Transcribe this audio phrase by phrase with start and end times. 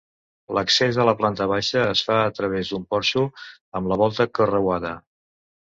[0.57, 3.27] L'accés a la planta baixa es fa a través d'un porxo
[3.81, 4.99] amb la volta carreuada.